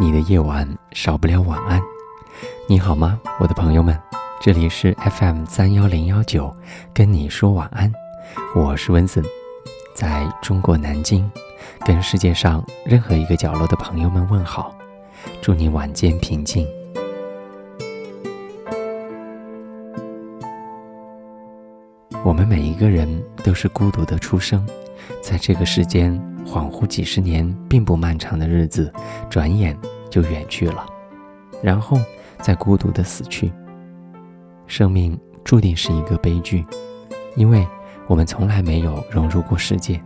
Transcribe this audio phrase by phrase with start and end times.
[0.00, 1.78] 你的夜晚少不了晚安。
[2.66, 3.94] 你好吗，我的朋友们？
[4.40, 6.56] 这里是 FM 三幺零幺九，
[6.94, 7.92] 跟你说晚安。
[8.54, 9.22] 我是温森，
[9.92, 11.30] 在中国南京，
[11.84, 14.74] 跟世界上任何一个角落的朋友们问好，
[15.42, 16.66] 祝你晚间平静。
[22.24, 24.66] 我们每一个人都是孤独的出生，
[25.22, 28.92] 在这个世间恍惚几十年并不漫长的日子，
[29.28, 29.76] 转眼
[30.10, 30.84] 就远去了，
[31.62, 31.98] 然后
[32.40, 33.52] 再孤独的死去。
[34.66, 36.64] 生命注定是一个悲剧，
[37.36, 37.66] 因为
[38.06, 40.00] 我们从来没有融入过世界，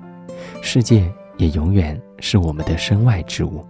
[0.63, 3.65] 世界也永远是我们的身外之物。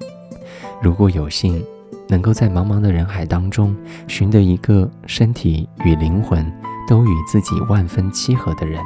[0.83, 1.65] 如果有幸
[2.09, 3.75] 能够在茫茫的人海当中
[4.07, 6.45] 寻得一个身体与灵魂
[6.87, 8.83] 都与自己万分契合的人，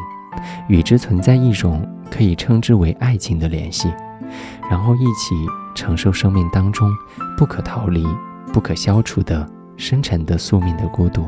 [0.69, 3.93] 与之存在一种可以称之为爱情的联系，
[4.71, 5.35] 然后一起
[5.75, 6.91] 承受生命当中
[7.37, 8.07] 不可逃离、
[8.53, 11.27] 不可消除的深沉的宿命的孤独。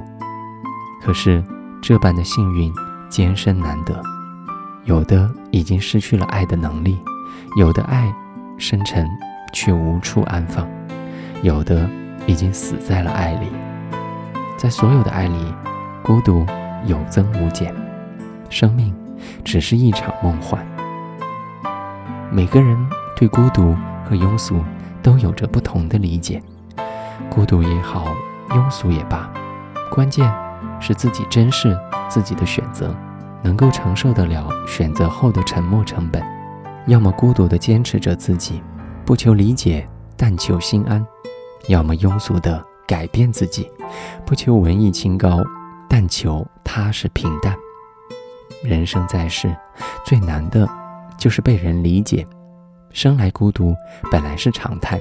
[1.02, 1.42] 可是
[1.80, 2.72] 这般的幸运
[3.08, 4.02] 艰深难得，
[4.84, 6.98] 有的已经失去了爱的能力，
[7.56, 8.12] 有的爱
[8.58, 9.08] 深沉
[9.54, 10.66] 却无处安放，
[11.42, 11.88] 有的
[12.26, 13.46] 已经死在了爱里。
[14.56, 15.54] 在所有的爱里，
[16.02, 16.44] 孤独
[16.86, 17.74] 有增无减，
[18.50, 18.94] 生命
[19.44, 20.64] 只是一场梦幻。
[22.30, 22.76] 每个人
[23.16, 24.62] 对孤独和庸俗
[25.02, 26.42] 都有着不同的理解，
[27.28, 28.14] 孤独也好，
[28.50, 29.30] 庸俗也罢，
[29.90, 30.32] 关键
[30.80, 31.76] 是自己珍视
[32.08, 32.94] 自己的选择，
[33.42, 36.22] 能够承受得了选择后的沉默成本。
[36.86, 38.62] 要么孤独地坚持着自己，
[39.04, 39.86] 不求理解，
[40.16, 41.04] 但求心安；
[41.68, 43.70] 要么庸俗地改变自己，
[44.24, 45.42] 不求文艺清高，
[45.88, 47.54] 但求踏实平淡。
[48.62, 49.54] 人生在世，
[50.04, 50.68] 最难的
[51.18, 52.26] 就是被人理解。
[52.92, 53.74] 生来孤独
[54.10, 55.00] 本来是常态，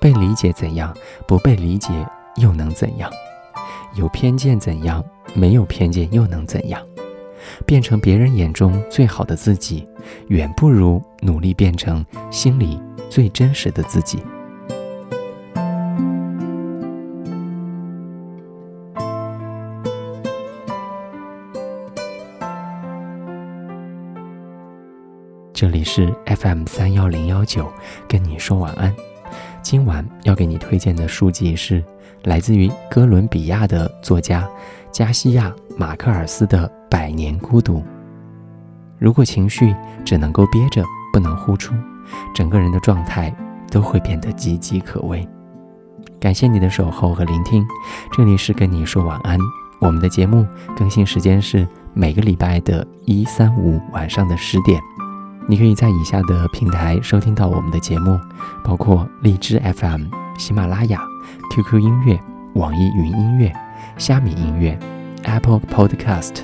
[0.00, 0.94] 被理解怎样？
[1.26, 1.90] 不被理解
[2.36, 3.10] 又能怎样？
[3.94, 5.04] 有偏见怎样？
[5.34, 6.80] 没有偏见又能怎样？
[7.66, 9.88] 变成别人眼中最好的自己，
[10.28, 12.80] 远不如努力变成心里
[13.10, 14.22] 最真实的自己。
[25.54, 27.72] 这里是 FM 三幺零幺九，
[28.08, 28.92] 跟你说晚安。
[29.62, 31.82] 今晚要给你推荐的书籍是
[32.24, 34.48] 来自于哥伦比亚的作家
[34.90, 37.78] 加西亚·马克尔斯的《百年孤独》。
[38.98, 39.72] 如果情绪
[40.04, 40.82] 只能够憋着，
[41.12, 41.72] 不能呼出，
[42.34, 43.32] 整个人的状态
[43.70, 45.24] 都会变得岌岌可危。
[46.18, 47.64] 感谢你的守候和聆听，
[48.10, 49.38] 这里是跟你说晚安。
[49.80, 50.44] 我们的节目
[50.76, 54.82] 更新时间是每个礼拜的一、三、五晚上的十点。
[55.46, 58.18] 你可以在以下的平台收听到我们的节目，
[58.64, 60.06] 包括荔枝 FM、
[60.38, 61.02] 喜马拉雅、
[61.50, 62.18] QQ 音乐、
[62.54, 63.52] 网易云音乐、
[63.98, 64.78] 虾米音乐、
[65.24, 66.42] Apple Podcast。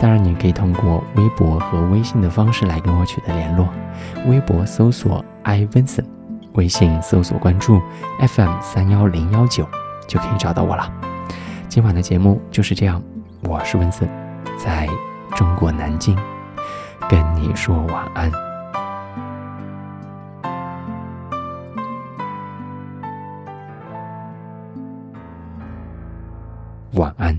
[0.00, 3.68] 当然，你可以通过微博和微信的方式来跟我取得联络。
[4.26, 6.04] 微博搜索 iVinson，
[6.54, 7.80] 微信搜索关注
[8.18, 9.64] FM 三幺零幺九，
[10.08, 10.92] 就可以找到我了。
[11.68, 13.00] 今晚的节目就是这样，
[13.44, 14.08] 我是温森，
[14.58, 14.88] 在
[15.36, 16.18] 中国南京。
[17.08, 18.32] 跟你说晚安，
[26.92, 27.38] 晚安。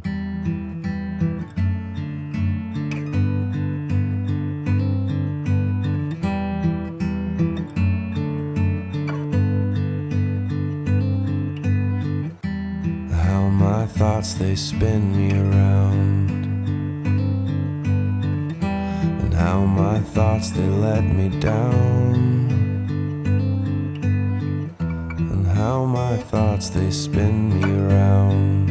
[13.11, 16.44] How my thoughts they spin me around.
[19.45, 22.15] How my thoughts they let me down.
[24.79, 28.69] And how my thoughts they spin me around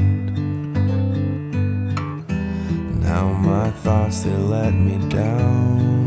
[2.91, 6.04] And how my thoughts they let me down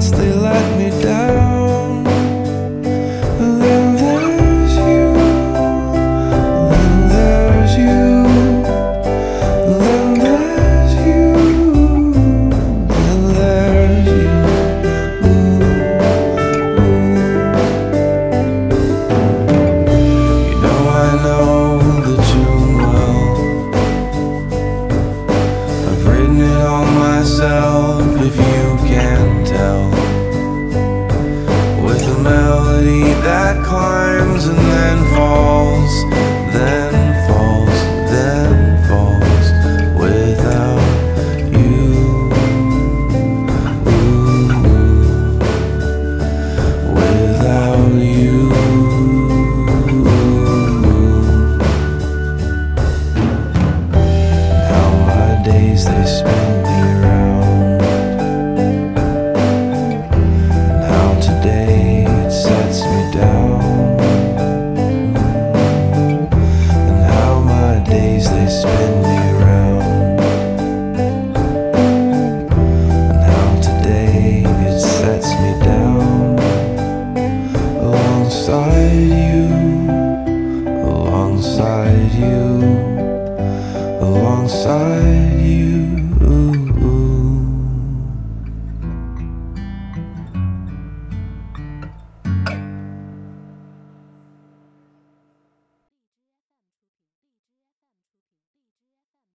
[0.00, 1.01] they let me